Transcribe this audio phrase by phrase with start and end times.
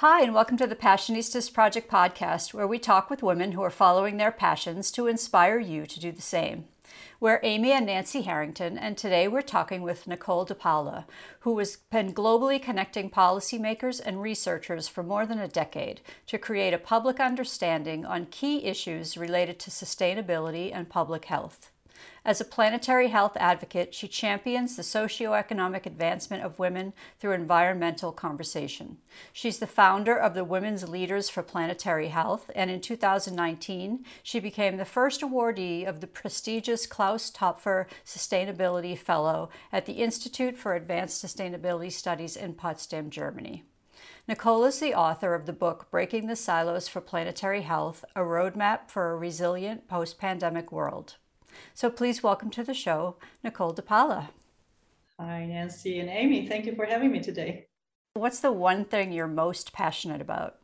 [0.00, 3.68] Hi, and welcome to the Passionistas Project podcast, where we talk with women who are
[3.68, 6.66] following their passions to inspire you to do the same.
[7.18, 11.04] We're Amy and Nancy Harrington, and today we're talking with Nicole de Paula,
[11.40, 16.72] who has been globally connecting policymakers and researchers for more than a decade to create
[16.72, 21.72] a public understanding on key issues related to sustainability and public health.
[22.24, 28.98] As a planetary health advocate, she champions the socioeconomic advancement of women through environmental conservation.
[29.32, 34.76] She's the founder of the Women's Leaders for Planetary Health, and in 2019, she became
[34.76, 41.24] the first awardee of the prestigious Klaus Töpfer Sustainability Fellow at the Institute for Advanced
[41.24, 43.64] Sustainability Studies in Potsdam, Germany.
[44.28, 48.90] Nicole is the author of the book Breaking the Silos for Planetary Health A Roadmap
[48.90, 51.16] for a Resilient Post Pandemic World.
[51.74, 54.30] So please welcome to the show, Nicole de Paula.
[55.18, 56.46] Hi, Nancy and Amy.
[56.46, 57.66] Thank you for having me today.
[58.14, 60.58] What's the one thing you're most passionate about?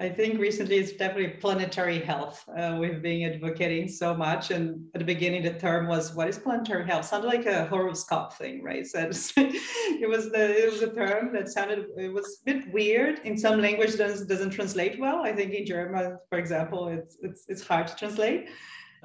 [0.00, 2.48] I think recently it's definitely planetary health.
[2.56, 6.38] Uh, we've been advocating so much, and at the beginning the term was "What is
[6.38, 8.86] planetary health?" Sounded like a horoscope thing, right?
[8.86, 9.00] So
[9.36, 13.36] it was the it was a term that sounded it was a bit weird in
[13.36, 15.22] some language doesn't doesn't translate well.
[15.24, 18.50] I think in German, for example, it's it's it's hard to translate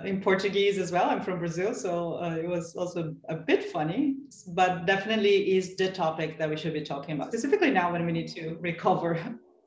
[0.03, 1.09] in Portuguese as well.
[1.09, 4.15] I'm from Brazil, so uh, it was also a bit funny,
[4.49, 8.11] but definitely is the topic that we should be talking about, specifically now when we
[8.11, 9.19] need to recover,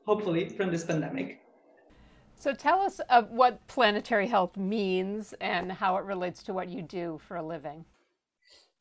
[0.04, 1.41] hopefully, from this pandemic.
[2.38, 7.19] So tell us what planetary health means and how it relates to what you do
[7.27, 7.84] for a living.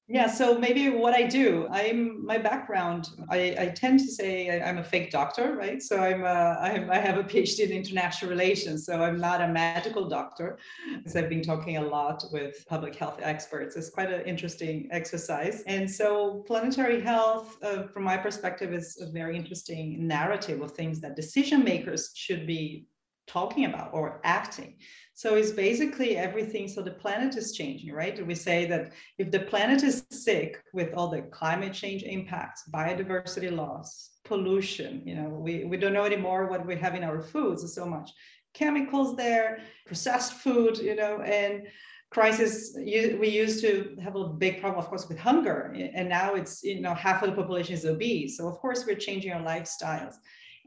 [0.08, 3.10] Yeah, so maybe what I do, I'm my background.
[3.28, 5.82] I, I tend to say I, am a fake doctor, right?
[5.82, 9.48] So I'm, a, I'm I have a PhD in international relations, so I'm not a
[9.48, 10.60] medical doctor.
[10.96, 13.76] Because I've been talking a lot with public health experts.
[13.76, 15.64] It's quite an interesting exercise.
[15.66, 21.02] And so planetary health, uh, from my perspective, is a very interesting narrative of things
[21.02, 22.86] that decision makers should be
[23.26, 24.76] talking about or acting.
[25.18, 26.68] So it's basically everything.
[26.68, 28.28] So the planet is changing, right?
[28.28, 33.50] We say that if the planet is sick with all the climate change impacts, biodiversity
[33.50, 37.74] loss, pollution, you know, we, we don't know anymore what we have in our foods.
[37.74, 38.12] So much
[38.54, 41.64] chemicals there, processed food, you know, and
[42.12, 46.64] crisis we used to have a big problem of course with hunger and now it's
[46.64, 50.14] you know half of the population is obese so of course we're changing our lifestyles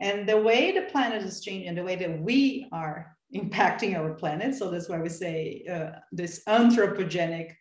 [0.01, 4.55] and the way the planet is changing the way that we are impacting our planet.
[4.55, 7.55] So that's why we say uh, this anthropogenic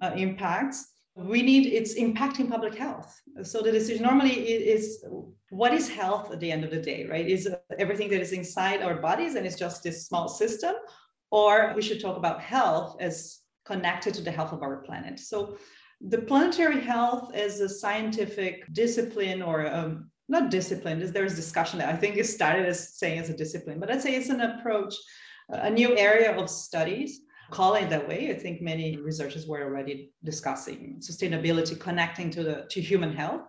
[0.00, 0.88] uh, impacts.
[1.14, 3.20] We need it's impacting public health.
[3.42, 5.04] So the decision normally is
[5.50, 7.28] what is health at the end of the day, right?
[7.28, 10.74] Is everything that is inside our bodies and it's just this small system,
[11.30, 15.20] or we should talk about health as connected to the health of our planet.
[15.20, 15.58] So
[16.00, 21.96] the planetary health as a scientific discipline or um, not discipline, there's discussion that I
[21.96, 24.94] think it started as saying as a discipline, but I'd say it's an approach,
[25.50, 27.20] a new area of studies.
[27.50, 28.30] Call it that way.
[28.30, 33.42] I think many researchers were already discussing sustainability connecting to the to human health.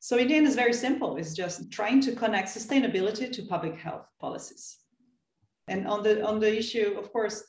[0.00, 1.16] So in the end, it's very simple.
[1.16, 4.64] It's just trying to connect sustainability to public health policies.
[5.66, 7.42] And on the on the issue, of course,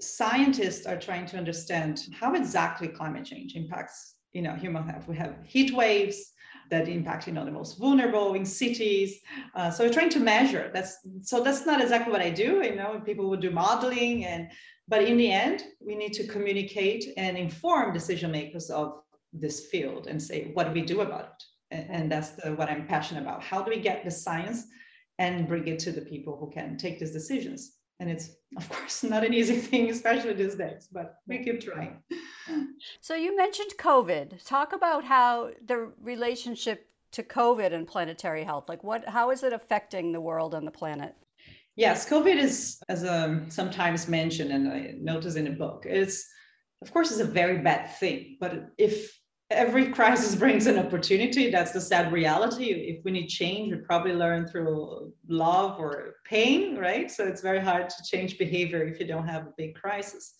[0.00, 5.08] scientists are trying to understand how exactly climate change impacts you know human health.
[5.08, 6.32] We have heat waves,
[6.70, 9.20] that impact you know the most vulnerable in cities.
[9.54, 10.70] Uh, so we're trying to measure.
[10.72, 14.50] That's so that's not exactly what i do you know people would do modeling and
[14.88, 19.02] but in the end we need to communicate and inform decision makers of
[19.32, 21.42] this field and say what do we do about it.
[21.72, 23.42] And, and that's the, what i'm passionate about.
[23.42, 24.64] How do we get the science
[25.18, 29.02] and bring it to the people who can take these decisions and it's of course
[29.14, 32.02] not an easy thing especially these days but we keep trying.
[33.00, 34.44] So you mentioned covid.
[34.44, 39.52] Talk about how the relationship to covid and planetary health like what how is it
[39.52, 41.14] affecting the world and the planet?
[41.76, 46.26] Yes covid is as um, sometimes mentioned and i notice in a book is
[46.82, 49.19] of course is a very bad thing but if
[49.50, 51.50] every crisis brings an opportunity.
[51.50, 52.66] That's the sad reality.
[52.66, 57.10] If we need change, we probably learn through love or pain, right?
[57.10, 60.34] So it's very hard to change behavior if you don't have a big crisis.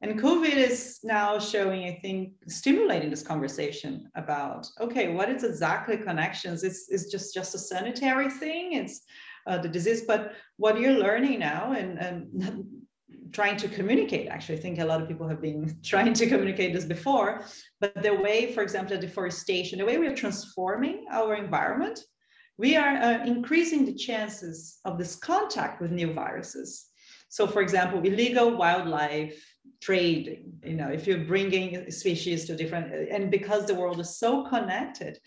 [0.00, 5.96] And COVID is now showing, I think, stimulating this conversation about okay, what is exactly
[5.96, 6.62] connections?
[6.62, 8.74] It's, it's just just a sanitary thing.
[8.74, 9.02] It's
[9.46, 12.83] uh, the disease, but what you're learning now, and, and
[13.32, 16.72] trying to communicate actually i think a lot of people have been trying to communicate
[16.72, 17.44] this before
[17.80, 22.00] but the way for example deforestation the way we are transforming our environment
[22.56, 26.86] we are uh, increasing the chances of this contact with new viruses
[27.28, 29.44] so for example illegal wildlife
[29.80, 34.44] trade you know if you're bringing species to different and because the world is so
[34.46, 35.18] connected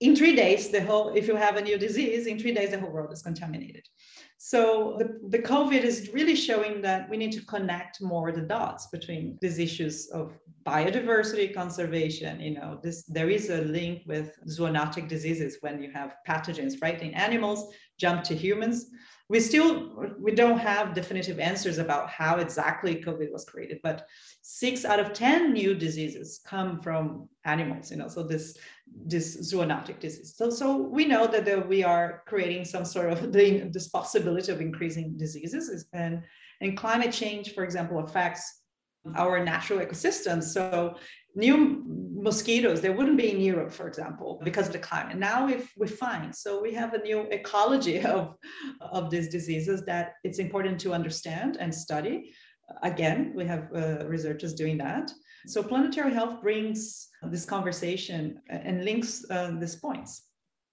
[0.00, 2.80] in three days, the whole, if you have a new disease, in three days, the
[2.80, 3.86] whole world is contaminated.
[4.40, 8.86] So the, the COVID is really showing that we need to connect more the dots
[8.86, 12.40] between these issues of biodiversity conservation.
[12.40, 17.02] You know, this there is a link with zoonotic diseases when you have pathogens, right,
[17.02, 18.86] in animals jump to humans
[19.28, 24.06] we still we don't have definitive answers about how exactly covid was created but
[24.42, 28.58] six out of ten new diseases come from animals you know so this
[29.06, 30.34] this zoonotic disease.
[30.36, 34.52] So so we know that the, we are creating some sort of the, this possibility
[34.52, 36.22] of increasing diseases and
[36.60, 38.57] and climate change for example affects
[39.16, 40.44] our natural ecosystems.
[40.44, 40.96] So
[41.34, 41.84] new
[42.20, 45.16] mosquitoes there wouldn't be in europe for example because of the climate.
[45.16, 48.34] Now we've we find so we have a new ecology of
[48.80, 52.32] of these diseases that it's important to understand and study.
[52.82, 55.12] Again we have uh, researchers doing that.
[55.46, 60.10] So planetary health brings this conversation and links uh, these points.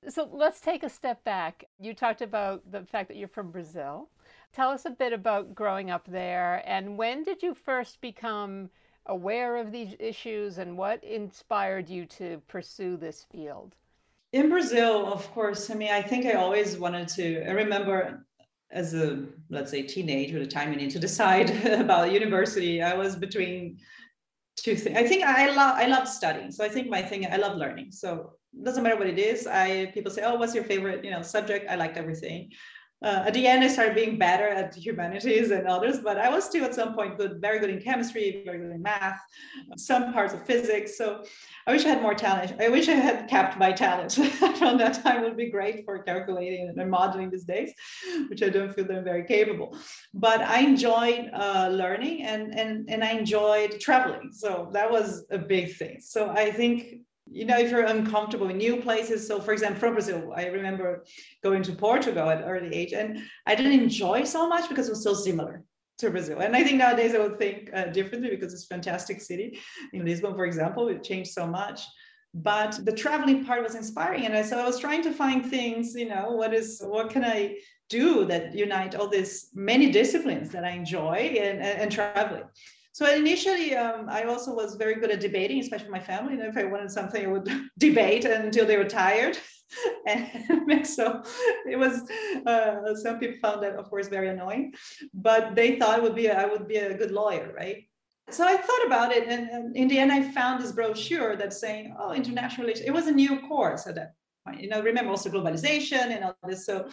[0.08, 1.66] So let's take a step back.
[1.80, 4.10] You talked about the fact that you're from brazil
[4.54, 8.70] tell us a bit about growing up there and when did you first become
[9.08, 13.76] aware of these issues and what inspired you to pursue this field?
[14.34, 18.26] In Brazil, of course, I mean, I think I always wanted to, I remember
[18.72, 23.16] as a, let's say, teenager, the time you need to decide about university, I was
[23.16, 23.78] between
[24.58, 24.98] two things.
[24.98, 26.52] I think I love, I love studying.
[26.52, 27.92] So I think my thing, I love learning.
[27.92, 29.48] So it doesn't matter what it is.
[29.48, 31.70] I, people say, oh, what's your favorite, you know, subject?
[31.70, 32.52] I liked everything
[33.06, 36.44] uh, at the end, I started being better at humanities and others, but I was
[36.44, 39.20] still at some point good, very good in chemistry, very good in math,
[39.78, 40.98] some parts of physics.
[40.98, 41.24] So
[41.68, 42.60] I wish I had more talent.
[42.60, 44.14] I wish I had kept my talent
[44.58, 47.72] from that time would be great for calculating and modeling these days,
[48.28, 49.78] which I don't feel they're very capable.
[50.16, 54.32] But I enjoyed uh, learning and, and, and I enjoyed traveling.
[54.32, 55.98] So that was a big thing.
[56.00, 57.02] So I think
[57.32, 59.28] you know if you're uncomfortable in new places.
[59.28, 61.06] So for example from brazil i remember
[61.44, 65.04] going to portugal at early age and i didn't enjoy so much because it was
[65.04, 65.64] so similar
[66.00, 66.40] to brazil.
[66.40, 69.60] And i think nowadays i would think uh, differently because it's a fantastic city.
[69.94, 71.82] In lisbon for example it changed so much.
[72.34, 75.96] But the traveling part was inspiring and I, so i was trying to find things
[75.96, 77.56] you know what is what can i
[77.90, 82.44] do that unite all these many disciplines that i enjoy and, and, and traveling
[82.96, 86.36] so initially, um, I also was very good at debating, especially my family.
[86.36, 89.38] And if I wanted something, I would debate until they were tired.
[90.08, 91.22] and so
[91.70, 92.10] it was.
[92.48, 94.74] Uh, some people found that, of course, very annoying,
[95.14, 97.84] but they thought it would be a, I would be a good lawyer, right?
[98.30, 101.60] So I thought about it, and, and in the end, I found this brochure that's
[101.60, 104.14] saying, "Oh, international relations." It was a new course at that
[104.48, 104.62] point.
[104.62, 106.66] You know, remember also globalization and all this.
[106.66, 106.88] So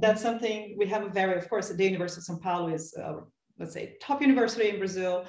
[0.00, 2.94] that's something we have a very, of course, the University of São Paulo is.
[2.96, 3.20] Uh,
[3.58, 5.24] let's say top university in Brazil,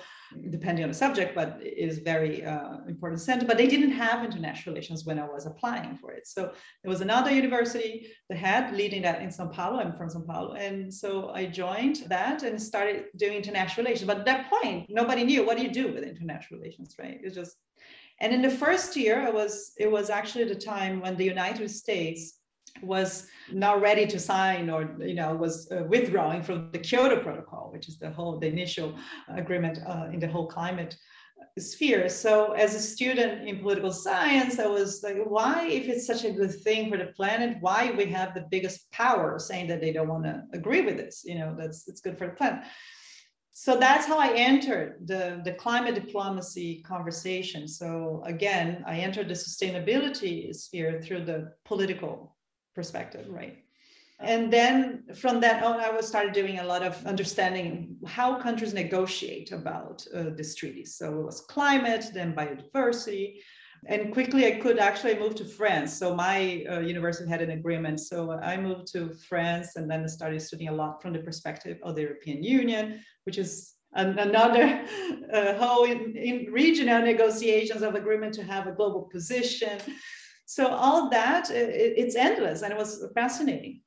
[0.49, 3.45] depending on the subject, but it is very uh, important center.
[3.45, 6.27] But they didn't have international relations when I was applying for it.
[6.27, 6.51] So
[6.83, 9.79] there was another university that had leading that in Sao Paulo.
[9.79, 14.07] I'm from Sao Paulo, and so I joined that and started doing international relations.
[14.07, 17.19] But at that point, nobody knew what do you do with international relations, right?
[17.23, 17.57] It's just
[18.19, 21.69] and in the first year, I was it was actually the time when the United
[21.69, 22.39] States
[22.81, 27.71] was not ready to sign or you know was uh, withdrawing from the Kyoto Protocol,
[27.71, 28.95] which is the whole the initial
[29.29, 30.95] agreement uh, in the whole climate
[31.59, 32.09] sphere.
[32.09, 36.31] So as a student in political science, I was like, why, if it's such a
[36.31, 40.07] good thing for the planet, why we have the biggest power saying that they don't
[40.07, 41.23] want to agree with this?
[41.25, 42.63] You know, that's it's good for the planet.
[43.55, 47.67] So that's how I entered the, the climate diplomacy conversation.
[47.67, 52.32] So again, I entered the sustainability sphere through the political
[52.75, 53.59] perspective, right?
[54.19, 58.73] And then from that on, I was started doing a lot of understanding how countries
[58.73, 60.95] negotiate about uh, these treaties.
[60.95, 63.39] So it was climate, then biodiversity,
[63.87, 65.93] and quickly I could actually move to France.
[65.93, 67.99] So my uh, university had an agreement.
[67.99, 71.95] So I moved to France and then started studying a lot from the perspective of
[71.95, 74.85] the European Union, which is an, another
[75.33, 79.79] uh, whole in, in regional negotiations of agreement to have a global position.
[80.45, 83.81] So all that, it, it's endless and it was fascinating.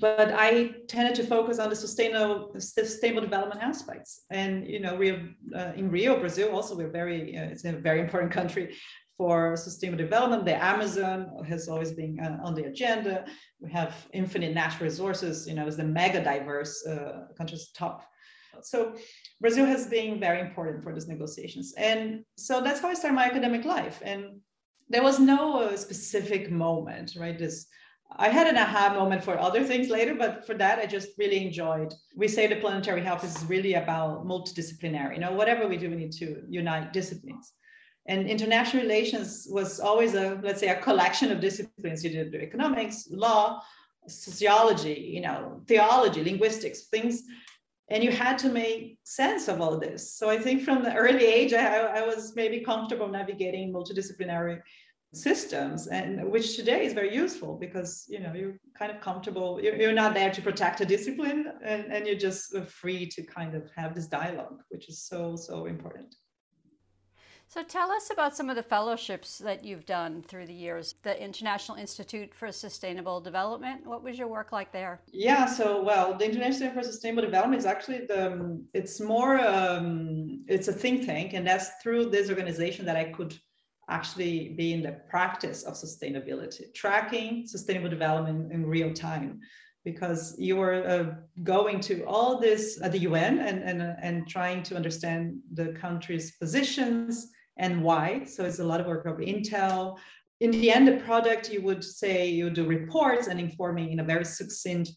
[0.00, 4.24] But I tended to focus on the sustainable, sustainable development aspects.
[4.30, 8.00] And, you know, Rio, uh, in Rio, Brazil, also, we're very, uh, it's a very
[8.00, 8.74] important country
[9.16, 10.44] for sustainable development.
[10.44, 13.26] The Amazon has always been uh, on the agenda.
[13.60, 18.02] We have infinite natural resources, you know, it's the mega diverse uh, country's top.
[18.62, 18.94] So
[19.40, 21.74] Brazil has been very important for these negotiations.
[21.76, 24.02] And so that's how I started my academic life.
[24.04, 24.40] And
[24.88, 27.38] there was no uh, specific moment, right?
[27.38, 27.66] This
[28.18, 31.44] I had an aha moment for other things later, but for that, I just really
[31.44, 31.92] enjoyed.
[32.14, 35.14] We say the planetary health is really about multidisciplinary.
[35.14, 37.52] You know, whatever we do, we need to unite disciplines.
[38.06, 42.04] And international relations was always a, let's say, a collection of disciplines.
[42.04, 43.60] You did economics, law,
[44.06, 47.24] sociology, you know, theology, linguistics, things
[47.88, 50.16] and you had to make sense of all this.
[50.16, 54.60] So I think from the early age, I, I was maybe comfortable navigating multidisciplinary
[55.14, 59.92] systems and which today is very useful because you know you're kind of comfortable you're,
[59.92, 63.70] not there to protect a discipline and, and you're just uh, free to kind of
[63.74, 66.14] have this dialogue which is so so important
[67.48, 70.94] so tell us about some of the fellowships that you've done through the years.
[71.02, 73.86] The International Institute for Sustainable Development.
[73.86, 75.00] What was your work like there?
[75.12, 80.44] Yeah, so well, the International Institute for Sustainable Development is actually the it's more um,
[80.48, 83.38] it's a think tank, and that's through this organization that I could
[83.88, 89.40] actually be in the practice of sustainability, tracking sustainable development in real time
[89.84, 94.60] because you were uh, going to all this at the UN and, and, and trying
[94.64, 98.24] to understand the country's positions, and why.
[98.24, 99.98] So it's a lot of work of Intel.
[100.40, 104.04] In the end, the product, you would say you do reports and informing in a
[104.04, 104.90] very succinct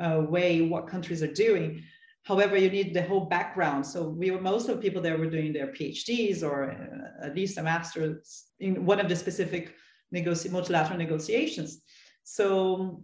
[0.00, 1.82] uh, way what countries are doing.
[2.24, 3.84] However, you need the whole background.
[3.86, 7.34] So we were most of the people there were doing their PhDs or uh, at
[7.34, 9.74] least a master's in one of the specific
[10.14, 11.82] negoci- multilateral negotiations.
[12.22, 13.02] So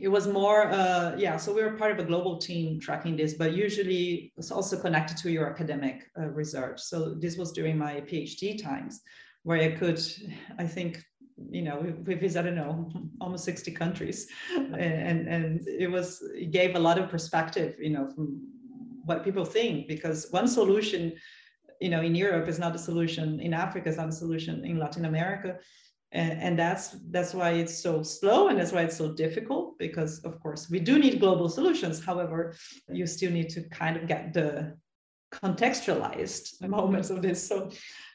[0.00, 3.34] it was more uh, yeah so we were part of a global team tracking this
[3.34, 6.80] but usually it's also connected to your academic uh, research.
[6.80, 9.02] So this was during my phd times
[9.42, 10.00] where i could
[10.58, 11.02] i think
[11.50, 12.90] you know we, we visited i don't know
[13.20, 14.28] almost 60 countries.
[14.56, 18.40] And and it was it gave a lot of perspective you know from
[19.04, 21.12] what people think because one solution
[21.80, 24.78] you know in europe is not a solution in africa is not a solution in
[24.78, 25.58] latin america
[26.12, 30.40] and, that's that's why it's so slow and that's why it's so difficult because of
[30.40, 32.04] course we do need global solutions.
[32.04, 32.54] However
[32.88, 34.76] you still need to kind of get the
[35.32, 37.46] contextualized moments of this.
[37.46, 37.70] So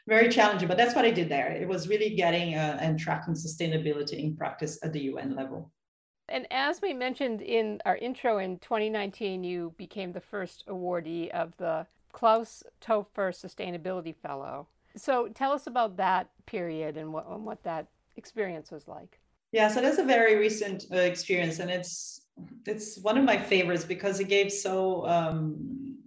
[0.08, 1.52] very challenging but that's what i did there.
[1.52, 5.72] It was really getting uh, and tracking sustainability in practice at the un level.
[6.28, 11.56] And as we mentioned in our intro in 2019 you became the first awardee of
[11.58, 14.68] the klaus töpfer sustainability fellow.
[14.98, 19.20] So tell us about that period and what, and what that experience was like.
[19.52, 22.22] Yeah, so that's a very recent uh, experience, and it's
[22.66, 25.98] it's one of my favorites because it gave so um,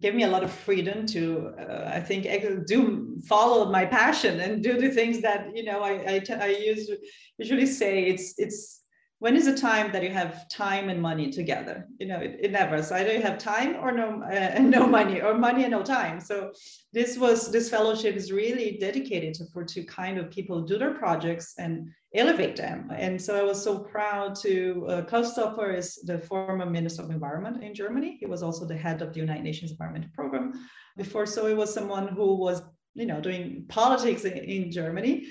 [0.00, 2.24] gave me a lot of freedom to uh, I think
[2.66, 6.48] do follow my passion and do the things that you know I I, t- I
[6.48, 6.90] use,
[7.38, 8.82] usually say it's it's
[9.18, 11.88] when is the time that you have time and money together?
[11.98, 15.22] You know it, it never so either you have time or no uh, no money
[15.22, 16.20] or money and no time.
[16.20, 16.52] So
[16.92, 20.94] this was this fellowship is really dedicated to for to kind of people do their
[20.94, 22.90] projects and elevate them.
[22.94, 27.10] And so i was so proud to uh, klaus töpfer is the former minister of
[27.10, 28.18] environment in germany.
[28.20, 30.52] He was also the head of the united nations environment program.
[30.96, 32.62] Before so he was someone who was
[32.94, 35.26] you know doing politics in, in germany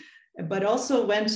[0.50, 1.32] but also went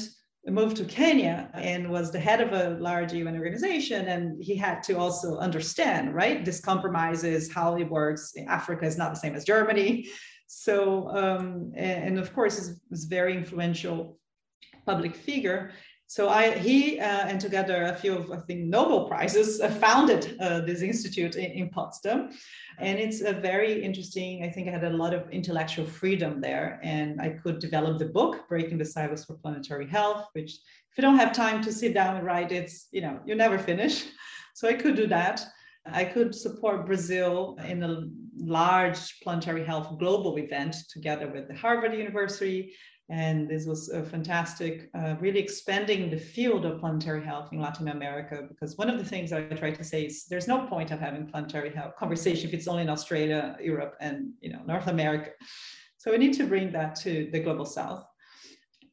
[0.48, 4.08] moved to Kenya and was the head of a large UN organization.
[4.08, 6.44] And he had to also understand, right?
[6.46, 8.34] This compromises how it works.
[8.48, 10.08] Africa is not the same as Germany.
[10.48, 14.18] So, um, and, of course, is very influential
[14.86, 15.72] public figure.
[16.10, 20.36] So I, he uh, and together a few of I think Nobel prizes uh, founded
[20.42, 22.32] uh, this institute in, in, Potsdam,
[22.80, 24.44] and it's a very interesting.
[24.44, 28.08] I think I had a lot of intellectual freedom there, and I could develop the
[28.08, 30.54] book "Breaking the Silos for Planetary Health," which
[30.90, 33.60] if you don't have time to sit down and write, it's you know you never
[33.60, 34.06] finish.
[34.56, 35.46] So I could do that.
[35.86, 41.94] I could support Brazil in a large planetary health global event together with the Harvard
[41.94, 42.74] University
[43.10, 47.88] and this was a fantastic, uh, really expanding the field of planetary health in Latin
[47.88, 48.44] America.
[48.48, 51.26] Because one of the things I try to say is there's no point of having
[51.26, 55.32] planetary health conversation if it's only in Australia, Europe, and you know North America.
[55.98, 58.06] So we need to bring that to the global south.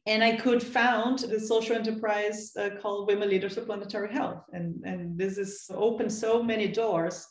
[0.07, 4.41] And I could found the social enterprise uh, called Women Leaders of Planetary Health.
[4.53, 7.27] And, and this has opened so many doors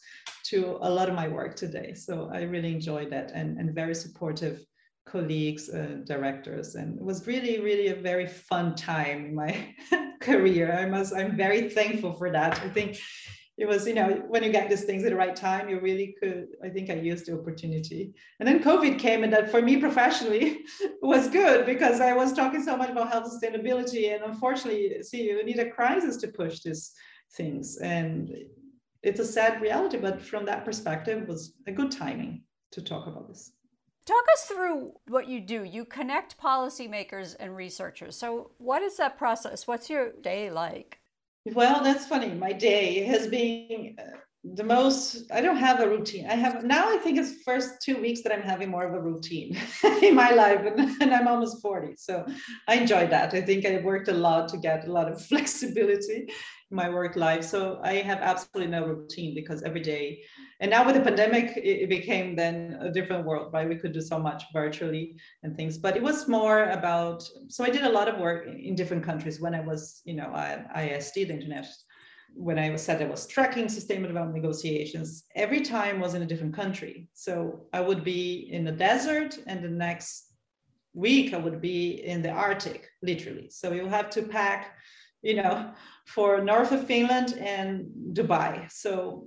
[0.50, 1.94] to a lot of my work today.
[1.94, 4.64] So I really enjoyed that and, and very supportive
[5.06, 9.74] colleagues, uh, directors, and it was really, really a very fun time in my
[10.20, 10.72] career.
[10.72, 12.60] I must, I'm very thankful for that.
[12.60, 12.98] I think
[13.58, 16.14] it was, you know, when you get these things at the right time, you really
[16.20, 16.48] could.
[16.62, 18.12] I think I used the opportunity.
[18.38, 20.58] And then COVID came, and that for me professionally
[21.02, 25.42] was good because I was talking so much about health sustainability, and unfortunately, see, you
[25.44, 26.92] need a crisis to push these
[27.34, 28.30] things, and
[29.06, 29.98] it's a sad reality.
[29.98, 33.52] But from that perspective, it was a good timing to talk about this.
[34.04, 35.64] Talk us through what you do.
[35.64, 38.16] You connect policymakers and researchers.
[38.16, 39.66] So, what is that process?
[39.66, 40.98] What's your day like?
[41.44, 42.32] Well, that's funny.
[42.34, 44.16] My day has been uh,
[44.54, 48.00] the most i don't have a routine i have now i think it's first two
[48.00, 49.56] weeks that i'm having more of a routine
[50.02, 52.24] in my life and, and, i'm almost 40 so
[52.68, 56.28] i enjoy that i think i worked a lot to get a lot of flexibility
[56.70, 60.20] my work life so i have absolutely no routine because every day
[60.60, 64.00] and now with the pandemic it, became then a different world right we could do
[64.00, 68.08] so much virtually and things but it was more about so i did a lot
[68.08, 71.76] of work in different countries when i was you know at IISD the international
[72.36, 76.54] when I said I was tracking sustainable development negotiations, every time was in a different
[76.54, 77.08] country.
[77.14, 80.34] So I would be in the desert, and the next
[80.92, 83.48] week I would be in the Arctic, literally.
[83.50, 84.74] So you have to pack,
[85.26, 85.54] you know,
[86.14, 88.70] for north of Finland and Dubai.
[88.70, 89.26] So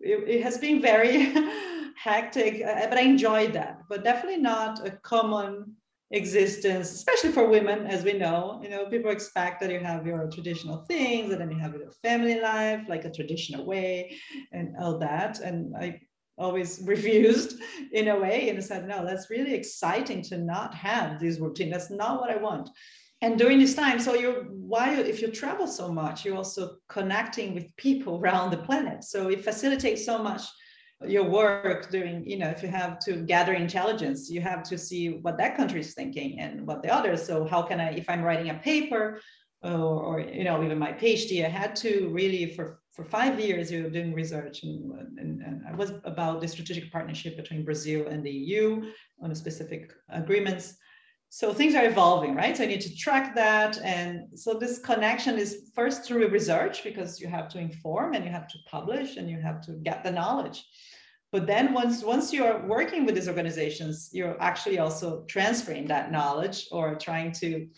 [0.00, 1.32] it, it has been very
[2.08, 3.74] hectic, uh, but I enjoyed that.
[3.88, 5.74] But definitely not a common
[6.10, 8.60] existence, especially for women, as we know.
[8.62, 11.92] You know, people expect that you have your traditional things and then you have your
[12.06, 14.16] family life, like a traditional way,
[14.52, 15.40] and all that.
[15.40, 16.00] And I
[16.36, 17.60] always refused
[17.92, 21.70] in a way and said, no, that's really exciting to not have this routine.
[21.70, 22.68] That's not what I want.
[23.20, 27.54] And during this time, so you're why if you travel so much, you're also connecting
[27.54, 29.04] with people around the planet.
[29.04, 30.42] So it facilitates so much
[31.06, 35.20] your work doing you know if you have to gather intelligence you have to see
[35.22, 38.22] what that country is thinking and what the others so how can i if i'm
[38.22, 39.20] writing a paper
[39.62, 43.70] or, or you know even my phd i had to really for for five years
[43.70, 48.08] you were doing research and, and, and i was about the strategic partnership between brazil
[48.08, 48.90] and the eu
[49.22, 50.74] on specific agreements
[51.30, 52.56] so things are evolving right?
[52.56, 53.78] So i need to track that.
[53.82, 58.30] And so this connection is first through research because you have to inform and you
[58.30, 60.64] have to publish and you have to get the knowledge.
[61.30, 66.66] But then once once you're working with these organizations you're actually also transferring that knowledge
[66.72, 67.68] or trying to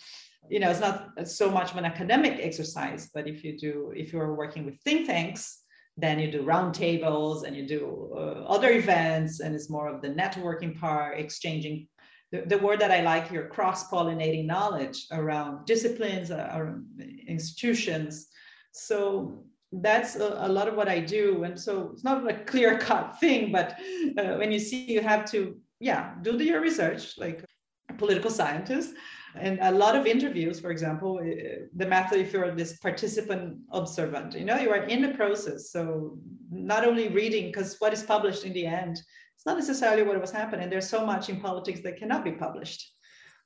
[0.49, 4.13] you know it's not so much of an academic exercise but if you do if
[4.13, 5.63] you're working with think tanks
[5.97, 10.09] then you do roundtables and you do uh, other events and it's more of the
[10.09, 11.87] networking part exchanging
[12.33, 16.87] the, the word that i like here cross-pollinating knowledge around disciplines uh, around
[17.27, 18.29] institutions
[18.73, 21.45] so that's a, a, lot of what I do.
[21.45, 23.79] And so it's not a clear cut thing, but
[24.19, 27.45] uh, when you see you have to, yeah, do the, your research like
[27.89, 28.93] a political scientist.
[29.37, 34.35] And a lot of interviews, for example, uh, the method if you're this participant observant,
[34.35, 35.71] you know, you are in the process.
[35.71, 36.19] So
[36.51, 39.01] not only reading, because what is published in the end,
[39.41, 40.69] it's not necessarily what was happening.
[40.69, 42.93] There's so much in politics that cannot be published.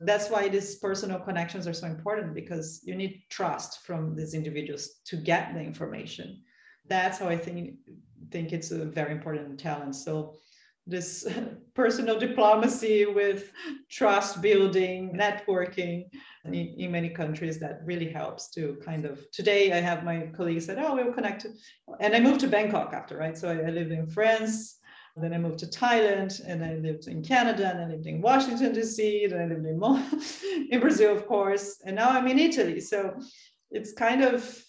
[0.00, 4.88] That's why these personal connections are so important because you need trust from these individuals
[5.04, 6.42] to get the information.
[6.88, 7.76] That's how i think
[8.32, 9.94] think it's a very important talent.
[9.94, 10.34] So
[10.84, 11.28] this
[11.74, 13.52] personal diplomacy with
[13.88, 16.10] trust building networking
[16.44, 20.66] in, in, many countries that really helps to kind of today i have my colleagues
[20.66, 21.46] said oh we'll connect
[22.00, 23.36] and i moved to bangkok after right?
[23.38, 24.78] So i, I lived in france
[25.22, 28.72] then I moved to Thailand and I lived in Canada and I lived in Washington,
[28.72, 30.02] D.C., and I lived in, Mo-
[30.70, 32.80] in Brazil, of course, and now I'm in Italy.
[32.80, 33.14] So
[33.70, 34.64] it's kind of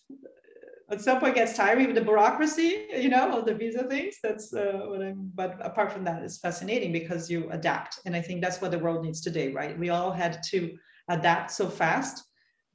[0.91, 4.17] at some point gets tiring with the bureaucracy, you know, of the visa things.
[4.21, 7.99] That's uh, what I'm, but apart from that, it's fascinating because you adapt.
[8.05, 9.77] And I think that's what the world needs today, right?
[9.77, 10.77] We all had to
[11.09, 12.23] adapt so fast.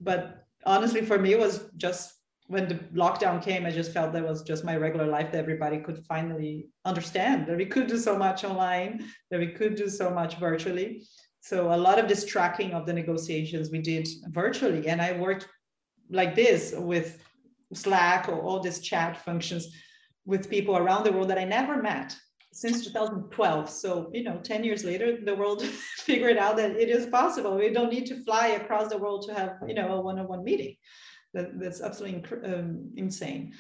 [0.01, 2.15] But honestly, for me, it was just
[2.51, 5.79] when the lockdown came, I just felt that was just my regular life that everybody
[5.79, 10.11] could finally understand that we could do so much online, that we could do so
[10.11, 11.05] much virtually.
[11.43, 15.47] So a lot of this tracking of the negotiations we did virtually, and I worked
[16.11, 17.23] like this with
[17.73, 19.69] Slack or all these chat functions
[20.27, 22.17] with people around the world that I never met
[22.53, 23.71] since 2012.
[23.71, 25.63] So, you know, 10 years later, the world
[25.99, 27.57] figured out that it is possible.
[27.57, 30.75] We don't need to fly across the world to have, you know, a one-on-one meeting.
[31.33, 33.55] That, that's absolutely um, insane.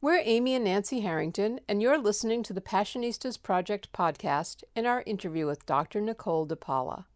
[0.00, 5.02] We're Amy and Nancy Harrington, and you're listening to the Passionistas Project podcast in our
[5.06, 6.00] interview with Dr.
[6.00, 7.06] Nicole de Paula.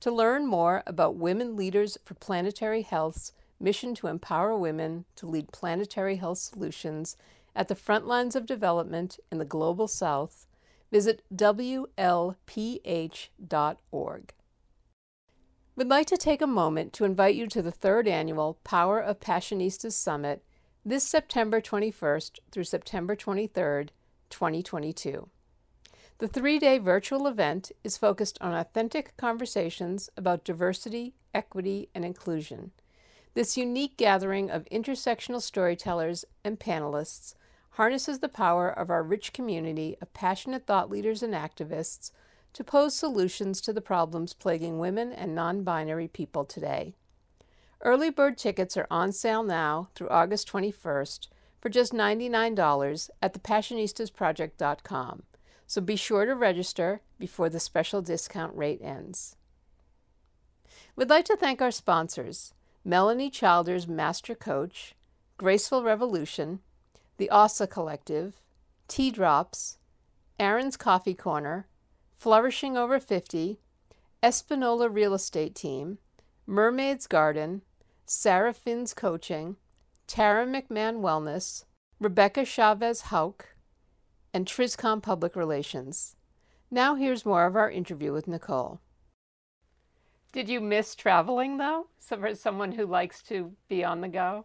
[0.00, 5.52] To learn more about Women Leaders for Planetary Health's mission to empower women to lead
[5.52, 7.16] planetary health solutions
[7.54, 10.46] at the front lines of development in the global south,
[10.90, 11.92] visit WLPH.org.
[15.74, 19.20] We'd like to take a moment to invite you to the third annual Power of
[19.20, 20.44] Passionistas Summit
[20.84, 23.88] this September 21st through September 23rd,
[24.28, 25.30] 2022.
[26.18, 32.72] The three day virtual event is focused on authentic conversations about diversity, equity, and inclusion.
[33.32, 37.34] This unique gathering of intersectional storytellers and panelists
[37.70, 42.10] harnesses the power of our rich community of passionate thought leaders and activists
[42.52, 46.94] to pose solutions to the problems plaguing women and non binary people today.
[47.80, 51.28] Early bird tickets are on sale now through August 21st,
[51.60, 55.22] for just $99 at thepassionistasproject.com.
[55.66, 59.36] So be sure to register before the special discount rate ends.
[60.96, 62.52] We'd like to thank our sponsors
[62.84, 64.94] Melanie Childers Master Coach,
[65.38, 66.60] Graceful Revolution,
[67.16, 68.40] the ASA Collective,
[68.88, 69.78] Tea Drops,
[70.38, 71.66] Aaron's Coffee Corner,
[72.22, 73.58] Flourishing Over 50,
[74.22, 75.98] Espanola Real Estate Team,
[76.46, 77.62] Mermaid's Garden,
[78.06, 79.56] Sarah Finn's Coaching,
[80.06, 81.64] Tara McMahon Wellness,
[81.98, 83.56] Rebecca Chavez Hauk,
[84.32, 86.14] and Triscom Public Relations.
[86.70, 88.80] Now here's more of our interview with Nicole.
[90.32, 91.88] Did you miss traveling though?
[91.98, 94.44] So for someone who likes to be on the go?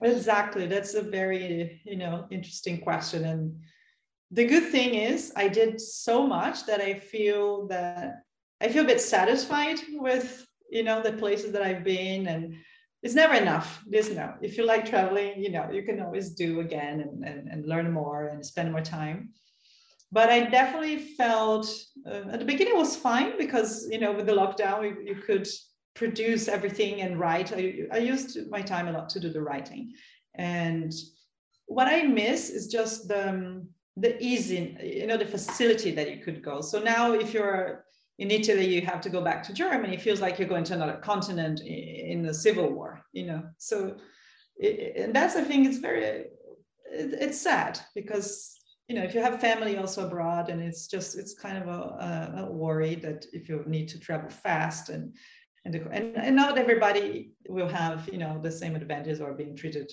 [0.00, 0.66] Exactly.
[0.66, 3.26] That's a very, you know, interesting question.
[3.26, 3.60] And
[4.32, 8.22] the good thing is I did so much that I feel that
[8.62, 12.54] I feel a bit satisfied with, you know, the places that I've been and
[13.02, 13.82] it's never enough.
[13.86, 17.48] There's no, if you like traveling, you know, you can always do again and, and,
[17.48, 19.30] and learn more and spend more time.
[20.12, 21.66] But I definitely felt
[22.06, 25.48] uh, at the beginning was fine because, you know, with the lockdown, you, you could
[25.94, 27.52] produce everything and write.
[27.52, 29.92] I, I used my time a lot to do the writing.
[30.36, 30.92] And
[31.66, 36.22] what I miss is just the, um, the easy, you know, the facility that you
[36.22, 36.60] could go.
[36.60, 37.84] So now if you're
[38.18, 39.94] in Italy, you have to go back to Germany.
[39.94, 43.42] It feels like you're going to another continent in the civil war, you know.
[43.58, 43.96] So,
[44.56, 46.30] it, and that's I think it's very, it,
[46.90, 48.54] it's sad because
[48.88, 51.80] you know if you have family also abroad, and it's just it's kind of a,
[52.38, 55.14] a, a worry that if you need to travel fast and
[55.64, 59.90] and, and and not everybody will have you know the same advantages or being treated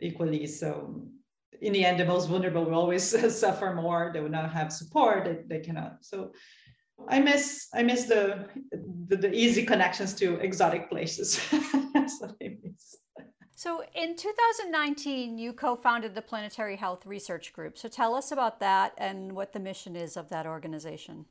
[0.00, 0.46] equally.
[0.46, 1.06] So
[1.60, 3.04] in the end, the most vulnerable will always
[3.38, 4.10] suffer more.
[4.12, 5.24] They will not have support.
[5.24, 5.98] They, they cannot.
[6.00, 6.32] So
[7.08, 8.48] I miss I miss the
[9.08, 11.40] the, the easy connections to exotic places.
[11.94, 12.96] That's what I miss.
[13.54, 17.78] So in 2019, you co-founded the Planetary Health Research Group.
[17.78, 21.26] So tell us about that and what the mission is of that organization.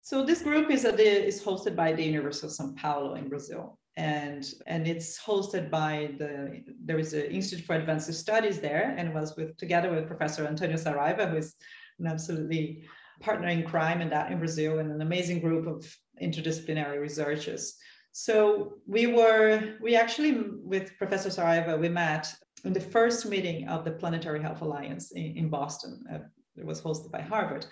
[0.00, 3.28] So this group is, uh, a, is hosted by the University of São Paulo in
[3.28, 3.78] Brazil.
[3.96, 9.14] And, and it's hosted by the there is an Institute for Advanced Studies there and
[9.14, 11.54] was with together with Professor Antonio Saraiva, who is
[11.98, 12.84] an absolutely
[13.20, 15.86] partner in crime and that in Brazil and an amazing group of
[16.22, 17.76] interdisciplinary researchers.
[18.12, 22.32] So we were, we actually, with Professor Saraiva, we met
[22.64, 26.02] in the first meeting of the Planetary Health Alliance in, in Boston.
[26.12, 26.18] Uh,
[26.56, 27.66] it was hosted by Harvard.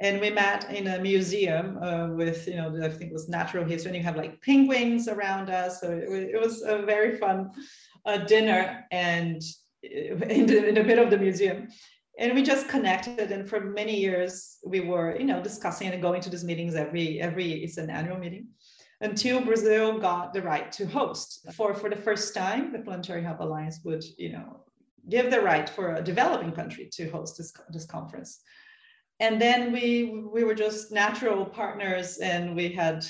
[0.00, 3.64] And we met in a museum uh, with, you know, I think it was natural
[3.64, 5.80] history, and you have like penguins around us.
[5.80, 7.50] So it, it was a very fun
[8.04, 9.42] uh, dinner and
[9.82, 11.68] in the, in the middle of the museum
[12.18, 16.20] and we just connected and for many years we were you know discussing and going
[16.20, 18.46] to these meetings every every it's an annual meeting
[19.00, 23.40] until brazil got the right to host for for the first time the planetary health
[23.40, 24.60] alliance would you know
[25.08, 28.40] give the right for a developing country to host this, this conference
[29.20, 33.04] and then we we were just natural partners and we had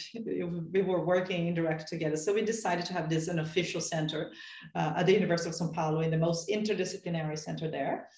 [0.72, 4.30] we were working direct together so we decided to have this an official center
[4.74, 8.08] uh, at the university of sao paulo in the most interdisciplinary center there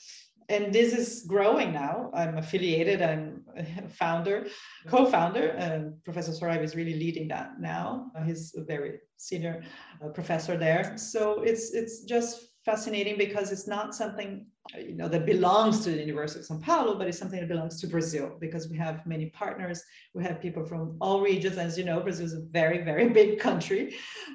[0.51, 2.11] and this is growing now.
[2.15, 3.03] I'm affiliated.
[3.03, 3.45] I'm
[3.91, 4.47] founder,
[4.87, 5.51] co-founder.
[5.51, 8.11] and Professor Saraiva is really leading that now.
[8.25, 9.63] He's a very senior
[10.03, 10.97] uh, professor there.
[10.97, 15.91] So it's it's just fascinating because it's not something uh, you know that belongs to
[15.91, 18.97] the University of São Paulo, but it's something that belongs to Brazil because we have
[19.15, 19.79] many partners.
[20.13, 21.57] We have people from all regions.
[21.57, 23.83] As you know, Brazil is a very very big country,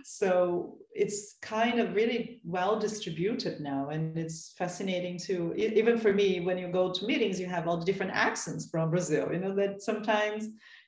[0.03, 0.25] so
[1.03, 5.35] it's kind of really well distributed now, and it's fascinating to
[5.79, 8.89] even for me when you go to meetings, you have all the different accents from
[8.89, 9.25] Brazil.
[9.33, 10.41] You know that sometimes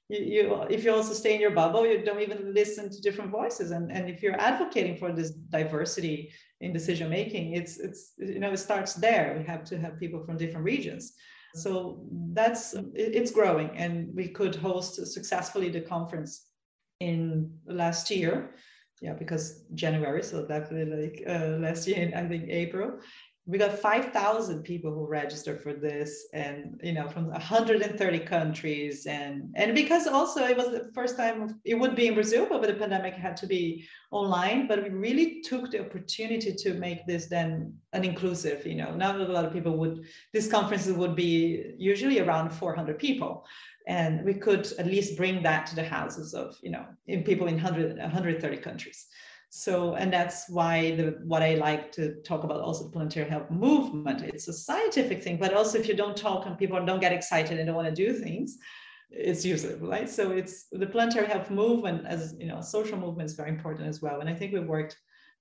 [0.10, 3.32] you, you, if you also stay in your bubble you don't even listen to different
[3.32, 8.40] voices and, and if you're advocating for this diversity in decision making it's it's you
[8.40, 9.36] know it starts there.
[9.38, 11.14] We have to have people from different regions.
[11.56, 16.48] So that's it's growing and we could host successfully the conference
[17.00, 18.56] in last year.
[19.02, 22.90] Yeah because january so definitely like uh, last year i think april
[23.48, 29.54] we got 5000 people who registered for this and you know from 130 countries and
[29.56, 32.74] and because also it was the first time it would be in brazil but the
[32.74, 37.72] pandemic had to be online but we really took the opportunity to make this then
[37.94, 42.20] an inclusive you know not a lot of people would these conferences would be usually
[42.20, 43.46] around 400 people.
[43.88, 47.48] And we could at least bring that to the houses of you know in people
[47.48, 49.06] in 100 130 countries
[49.58, 53.50] so, and that's why the what I like to talk about also the planetary health
[53.50, 54.22] movement.
[54.22, 57.58] It's a scientific thing, but also if you don't talk and people don't get excited
[57.58, 58.58] and don't want to do things,
[59.10, 60.10] it's useless, right?
[60.10, 64.02] So it's the planetary health movement as you know, social movement is very important as
[64.02, 64.20] well.
[64.20, 64.98] And I think we worked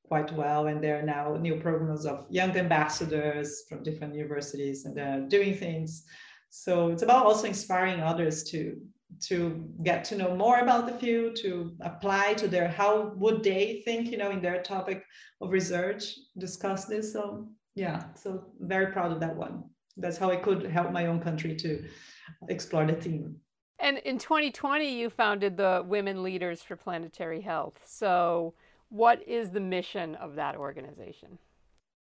[0.07, 0.69] quite well.
[0.69, 5.57] And there are now new programs of young ambassadors from different universities and they're doing
[5.57, 6.05] things.
[6.51, 8.81] So it's about also inspiring others to
[9.21, 13.83] to get to know more about the field, to apply to their how would they
[13.85, 15.05] think, you know, in their topic
[15.41, 17.13] of research, discuss this.
[17.13, 19.65] So yeah, so very proud of that one.
[19.97, 21.85] That's how I could help my own country to
[22.49, 23.37] explore the theme.
[23.81, 27.81] And in 2020, you founded the Women Leaders for Planetary Health.
[27.85, 28.55] So,
[28.89, 31.39] what is the mission of that organization?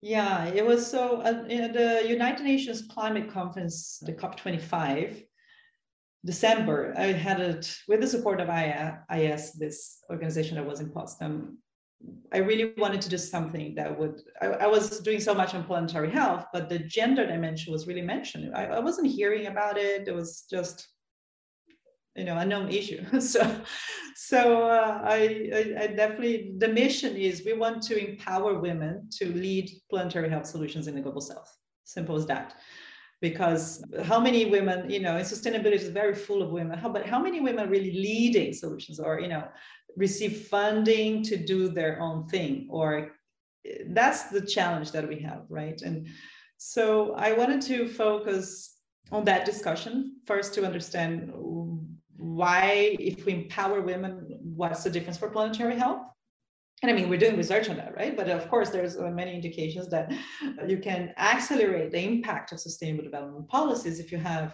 [0.01, 5.23] Yeah, it was so uh, the United Nations Climate Conference, the COP25,
[6.25, 11.59] December, I had it with the support of IS, this organization that was in Potsdam.
[12.33, 15.63] I really wanted to do something that would, I, I, was doing so much on
[15.63, 18.53] planetary health, but the gender dimension was really mentioned.
[18.55, 20.07] I, I wasn't hearing about it.
[20.07, 20.87] It was just,
[22.15, 23.03] you know, a known issue.
[23.19, 23.61] so,
[24.15, 29.31] so uh, I, I, I, definitely, the mission is we want to empower women to
[29.33, 31.51] lead planetary health solutions in the global south.
[31.85, 32.55] Simple as that
[33.21, 37.05] because how many women you know and sustainability is very full of women how but
[37.05, 39.43] how many women really leading solutions or you know
[39.95, 42.67] receive funding to do their own thing?
[42.69, 43.11] Or
[43.87, 45.81] that's the challenge that we have right?
[45.81, 46.07] And
[46.57, 48.77] so i wanted to focus
[49.11, 51.31] on that discussion first to understand
[52.17, 56.07] why if we empower women what's the difference for planetary health
[56.87, 58.15] and I mean, we're doing research on that, right?
[58.15, 60.13] But of course, there's uh, many indications that
[60.67, 64.53] you can accelerate the impact of sustainable development policies if you have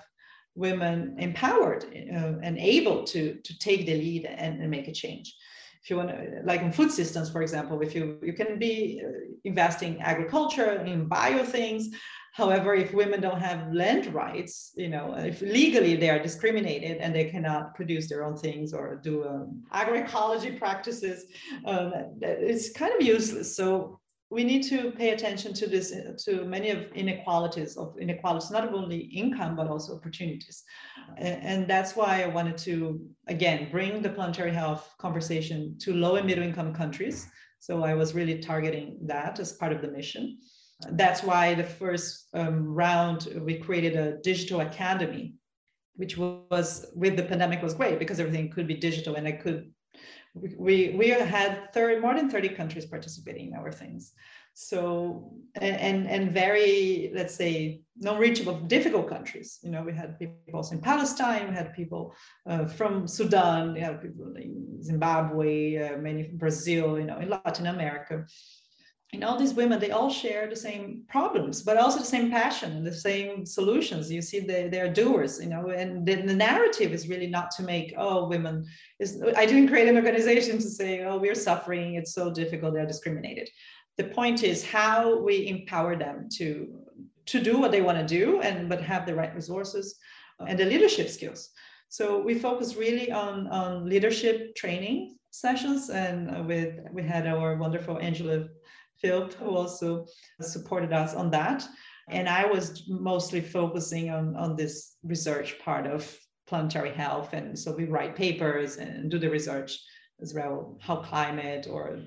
[0.55, 5.35] women empowered uh, and able to, to take the lead and, and make a change.
[5.83, 9.03] If you want to, like in food systems, for example, if you, you can be
[9.05, 9.09] uh,
[9.43, 11.89] investing agriculture in bio things,
[12.33, 17.13] However, if women don't have land rights, you know, if legally they are discriminated and
[17.13, 21.25] they cannot produce their own things or do um, agroecology practices,
[21.65, 21.91] um,
[22.21, 23.55] it's kind of useless.
[23.55, 28.73] So we need to pay attention to this, to many of inequalities of inequalities, not
[28.73, 30.63] only income, but also opportunities.
[31.17, 36.15] And, and that's why I wanted to, again, bring the planetary health conversation to low
[36.15, 37.27] and middle income countries.
[37.59, 40.37] So I was really targeting that as part of the mission
[40.91, 45.35] that's why the first um, round we created a digital academy
[45.95, 49.71] which was with the pandemic was great because everything could be digital and i could
[50.33, 54.13] we we had 30, more than 30 countries participating in our things.
[54.53, 59.59] So and and very let's say non-reachable difficult countries.
[59.63, 62.13] You know we had people in palestine we had people
[62.49, 67.67] uh, from sudan we had people in zimbabwe uh, many brazil you know in latin
[67.67, 68.25] america
[69.13, 72.71] and all these women they all share the same problems but also the same passion
[72.71, 74.11] and the same solutions.
[74.11, 77.63] You see they, they're doers you know and the, the narrative is really not to
[77.63, 78.65] make oh women
[78.99, 82.85] is i didn't create an organization to say oh we're suffering it's so difficult they're
[82.85, 83.49] discriminated.
[83.97, 86.81] The point is how we empower them to
[87.27, 89.95] to do what they want to do and but have the right resources
[90.47, 91.49] and the leadership skills.
[91.89, 97.99] So we focus really on on leadership training sessions and with we had our wonderful
[97.99, 98.47] angela
[99.01, 100.05] Philip, who also
[100.41, 101.67] supported us on that.
[102.09, 107.33] And I was mostly focusing on, on this research part of planetary health.
[107.33, 109.77] And so we write papers and do the research
[110.21, 111.99] as well, how climate or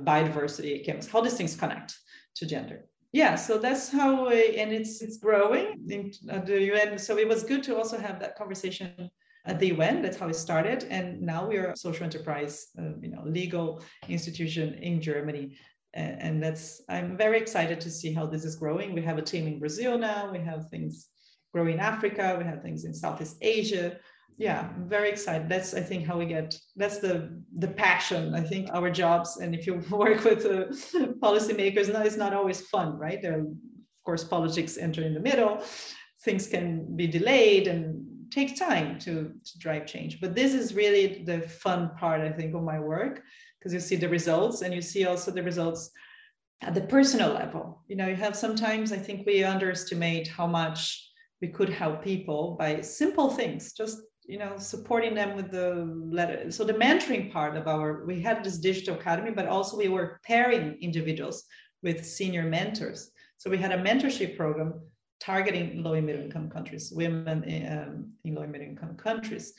[0.00, 1.96] biodiversity, chemistry, how these things connect
[2.36, 2.86] to gender.
[3.12, 6.12] Yeah, so that's how, we, and it's it's growing in
[6.46, 6.96] the UN.
[6.96, 9.10] So it was good to also have that conversation
[9.46, 10.00] at the UN.
[10.00, 13.82] That's how it started, and now we are a social enterprise, uh, you know, legal
[14.08, 15.56] institution in Germany
[15.94, 18.94] and that's i'm very excited to see how this is growing.
[18.94, 20.30] We have a team in brazil now.
[20.30, 21.08] We have things
[21.52, 22.36] growing in africa.
[22.38, 23.98] We have things in southeast asia.
[24.38, 25.48] Yeah i'm very excited.
[25.48, 29.38] That's i think how we get that's the the passion i think our jobs.
[29.38, 30.66] And if you work with uh,
[31.26, 33.20] policymakers it's not always fun right?
[33.20, 35.62] There of course politics enter in the middle.
[36.24, 41.22] Things can be delayed and take time to, to drive change but this is really
[41.24, 43.22] the fun part i think of my work
[43.58, 45.90] because you see the results and you see also the results
[46.62, 47.82] at the personal level.
[47.88, 51.08] You know, you have sometimes I think we underestimate how much
[51.40, 56.50] we could help people by simple things, just you know, supporting them with the letter.
[56.50, 60.20] So the mentoring part of our we had this digital academy, but also we were
[60.24, 61.44] pairing individuals
[61.82, 63.10] with senior mentors.
[63.38, 64.80] So we had a mentorship program
[65.20, 69.52] targeting low and middle income countries, women in, um, in low and middle income countries.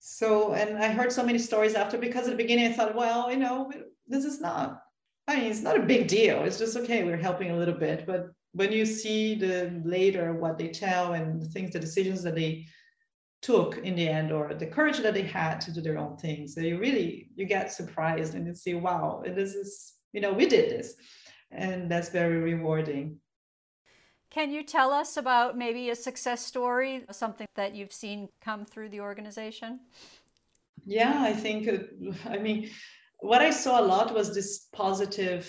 [0.00, 3.30] So and i heard so many stories after because at the beginning i thought well
[3.30, 3.70] you know
[4.06, 4.80] this is not
[5.26, 6.44] i mean it's not a big deal.
[6.44, 8.06] It's just okay we're helping a little bit.
[8.06, 12.36] But when you see the later what they tell and the things the decisions that
[12.36, 12.66] they
[13.42, 16.54] took in the end or the courage that they had to do their own things
[16.54, 20.46] so you really you get surprised and you see wow this is you know we
[20.46, 20.94] did this.
[21.50, 23.18] And that's very rewarding
[24.38, 28.88] can you tell us about maybe a success story something that you've seen come through
[28.90, 29.80] the organization?
[30.84, 31.78] Yeah i think uh,
[32.34, 32.70] i mean
[33.30, 34.50] what i saw a lot was this
[34.82, 35.42] positive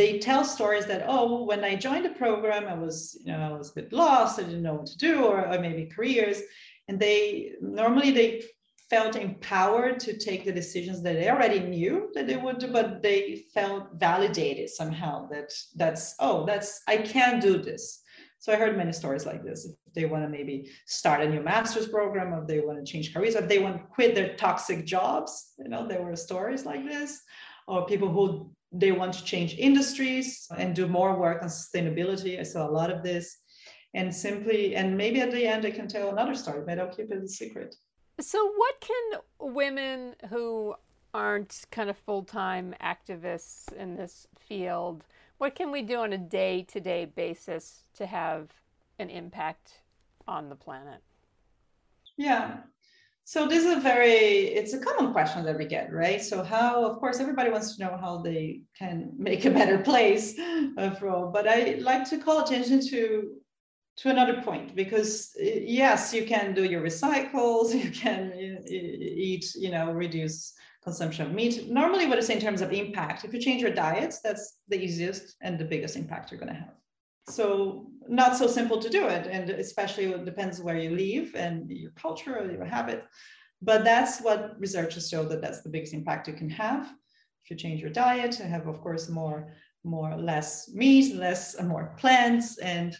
[0.00, 3.52] they tell stories that oh when i joined the program i was you know i
[3.60, 6.38] was a bit lost i didn't know what to do or, or maybe careers
[6.86, 8.30] and they normally they
[8.90, 13.02] felt empowered to take the decisions that they already knew that they would do but
[13.02, 18.02] they felt validated somehow that that's oh that's i can do this
[18.38, 21.42] so i heard many stories like this if they want to maybe start a new
[21.42, 24.84] master's program if they want to change careers if they want to quit their toxic
[24.84, 27.20] jobs you know there were stories like this
[27.66, 32.38] or people who they want to change industries and do more work on sustainability.
[32.38, 33.38] I saw a lot of this.
[33.94, 37.10] And simply, and maybe at the end I can tell another story, but I'll keep
[37.10, 37.74] it a secret.
[38.20, 39.20] So, what can
[39.52, 40.74] women who
[41.14, 45.04] aren't kind of full time activists in this field,
[45.38, 48.50] what can we do on a day to day basis to have
[48.98, 49.80] an impact
[50.26, 51.00] on the planet?
[52.16, 52.58] Yeah,
[53.28, 56.22] so this is a very, it's a common question that we get, right?
[56.22, 60.34] So how, of course, everybody wants to know how they can make a better place
[60.78, 63.34] uh, for all, but I like to call attention to
[63.98, 69.26] to another point because eh, yes, you can do your recycles, you can eh, eh,
[69.30, 71.68] eat, you know, reduce consumption of meat.
[71.68, 74.80] Normally, what I say in terms of impact, if you change your diets, that's the
[74.80, 76.74] easiest and the biggest impact you're going to have.
[77.28, 81.70] So not so simple to do it and especially it depends where you live and
[81.70, 83.04] your culture or your habit.
[83.60, 86.86] But that's what researchers show that that's the biggest impact you can have.
[87.44, 89.52] If you change your diet and have of course more
[89.84, 92.96] more less meat less and more plants and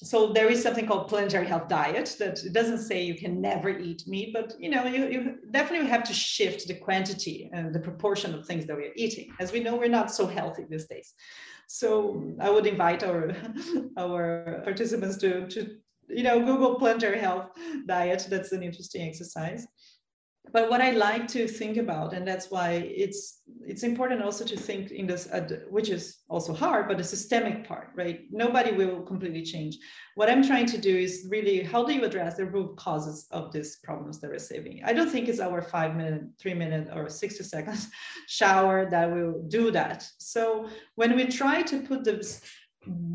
[0.00, 4.02] so there is something called planetary health diet that doesn't say you can never eat
[4.06, 8.34] meat but you know you, you definitely have to shift the quantity and the proportion
[8.34, 11.14] of things that we're eating as we know we're not so healthy these days
[11.68, 13.36] so I would invite our
[13.98, 15.76] our participants to to
[16.08, 17.50] you know Google planetary health
[17.86, 18.26] diet.
[18.28, 19.66] That's an interesting exercise
[20.52, 22.70] but what I like to think about, and that's why
[23.04, 27.04] it's it's important also to think in this, uh, which is also hard, but the
[27.04, 28.20] systemic part, right?
[28.30, 29.78] Nobody will completely change.
[30.14, 33.52] What I'm trying to do is really how do you address the root causes of
[33.52, 34.82] these problems that we're saving?
[34.84, 37.88] I don't think it's our five minute, three minute, or 60 seconds
[38.28, 40.08] shower that will do that.
[40.18, 42.18] So when we try to put the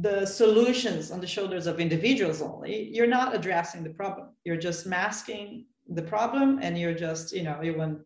[0.02, 4.30] the solutions on the shoulders of individuals only, you're not addressing the problem.
[4.44, 8.00] You're just masking the problem and you're just you know you want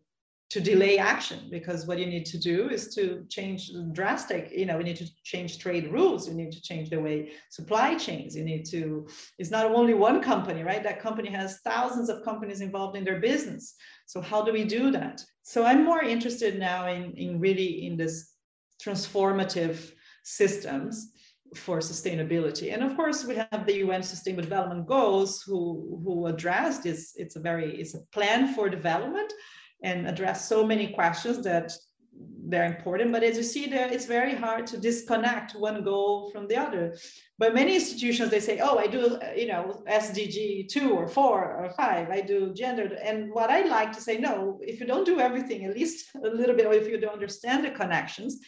[0.50, 4.78] to delay action because what you need to do is to change drastic you know
[4.78, 6.26] we need to change trade rules.
[6.26, 8.34] You need to change the way supply chains.
[8.34, 9.06] You need to
[9.38, 10.82] it's not only one company right?
[10.82, 13.74] That company has thousands of companies involved in their business.
[14.06, 15.22] So how do we do that?
[15.42, 18.32] So i'm more interested now in in really in this
[18.82, 21.12] transformative systems
[21.54, 22.72] for sustainability.
[22.72, 27.14] And of course, we have the UN Sustainable Development Goals who, who address this.
[27.16, 29.32] It's a very, it's a plan for development
[29.82, 31.72] and address so many questions that
[32.48, 33.12] they're important.
[33.12, 36.96] But as you see there, it's very hard to disconnect one goal from the other.
[37.38, 41.70] But many institutions, they say, oh, I do, you know, SDG two or four or
[41.70, 42.96] five, I do gender.
[43.02, 46.28] And what I like to say, no, if you don't do everything, at least a
[46.28, 48.38] little bit, or if you don't understand the connections,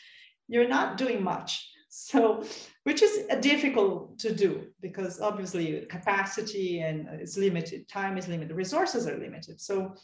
[0.48, 1.68] you're not doing much.
[1.90, 2.44] So
[2.84, 9.06] which is difficult to do because obviously capacity and is limited, time is limited, resources
[9.06, 9.60] are limited.
[9.60, 9.94] So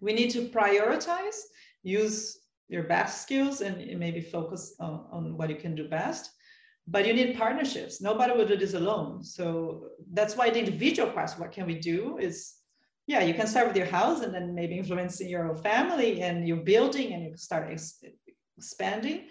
[0.00, 1.36] we need to prioritize,
[1.82, 6.30] use your best skills and maybe focus on, on what you can do best.
[6.86, 8.00] But you need partnerships.
[8.00, 9.22] Nobody will do this alone.
[9.22, 12.54] So that's why the individual question, what can we do, is
[13.06, 16.58] yeah, you can start with your house and then maybe influencing your family and your
[16.58, 18.02] building and you start ex-
[18.56, 19.26] expanding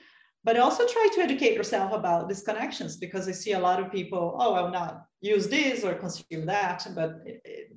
[0.47, 3.91] but also try to educate yourself about these connections because I see a lot of
[3.91, 7.15] people, oh, I'll not use this or consume that, but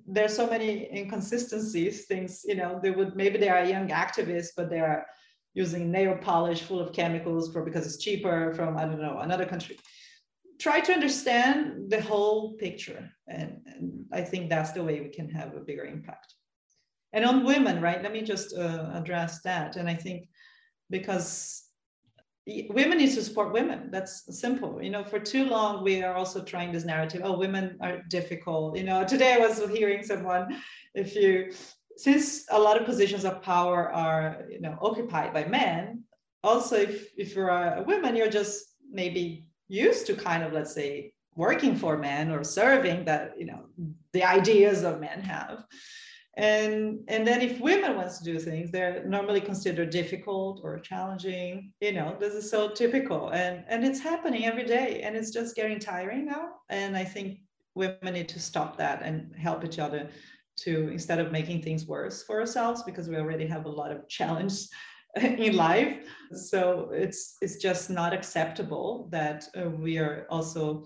[0.06, 4.70] there's so many inconsistencies, things, you know, they would, maybe they are young activists, but
[4.70, 5.04] they are
[5.52, 9.46] using nail polish full of chemicals for, because it's cheaper from, I don't know, another
[9.46, 9.76] country.
[10.60, 13.10] Try to understand the whole picture.
[13.26, 16.34] And, and I think that's the way we can have a bigger impact.
[17.12, 18.00] And on women, right?
[18.00, 19.74] Let me just uh, address that.
[19.74, 20.28] And I think
[20.88, 21.64] because
[22.70, 23.90] women need to support women.
[23.90, 24.82] That's simple.
[24.82, 28.76] You know for too long we are also trying this narrative oh women are difficult.
[28.76, 30.44] You know today i was hearing someone
[30.94, 31.52] if you
[31.96, 36.02] since a lot of positions of power are you know occupied by men
[36.42, 37.48] also if if you're
[37.80, 38.56] a woman you're just
[38.90, 43.66] maybe used to kind of let's say working for men or serving that you know
[44.12, 45.64] the ideas of men have
[46.36, 51.72] and and then if women wants to do things they're normally considered difficult or challenging
[51.80, 53.30] you know this is so typical.
[53.30, 56.50] And and it's happening every day and it's just getting tiring now.
[56.68, 57.38] And i think
[57.74, 60.10] women need to stop that and help each other
[60.56, 64.08] to instead of making things worse for ourselves because we already have a lot of
[64.08, 64.66] challenge
[65.16, 66.06] in life.
[66.32, 70.84] So it's it's just not acceptable that uh, we are also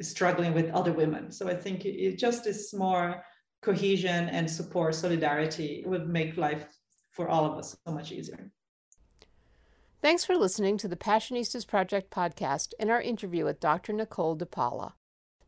[0.00, 1.30] struggling with other women.
[1.30, 3.22] So i think it, it just is more
[3.62, 6.66] cohesion and support, solidarity would make life
[7.10, 8.50] for all of us so much easier.
[10.02, 13.92] Thanks for listening to the Passionistas Project podcast and our interview with Dr.
[13.92, 14.94] Nicole de Paula.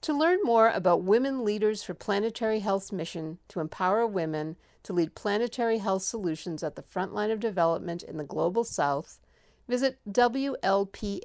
[0.03, 5.15] To learn more about Women Leaders for Planetary Health's mission to empower women to lead
[5.15, 9.21] planetary health solutions at the front line of development in the global south,
[9.69, 11.25] visit WLPH.org.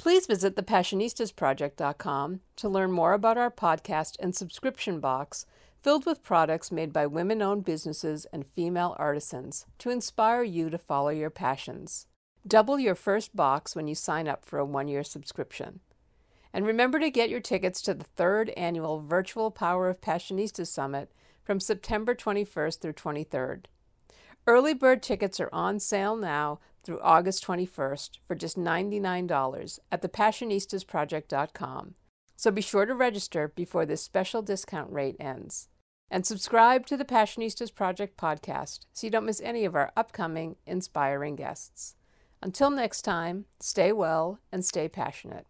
[0.00, 5.44] Please visit thepassionistasproject.com to learn more about our podcast and subscription box
[5.82, 10.78] filled with products made by women owned businesses and female artisans to inspire you to
[10.78, 12.06] follow your passions.
[12.46, 15.80] Double your first box when you sign up for a one year subscription.
[16.50, 21.12] And remember to get your tickets to the third annual Virtual Power of Passionistas Summit
[21.44, 23.66] from September 21st through 23rd.
[24.46, 31.94] Early bird tickets are on sale now through August 21st for just $99 at thepassionistasproject.com.
[32.36, 35.68] So be sure to register before this special discount rate ends.
[36.10, 40.56] And subscribe to the Passionistas Project podcast so you don't miss any of our upcoming
[40.66, 41.94] inspiring guests.
[42.42, 45.46] Until next time, stay well and stay passionate.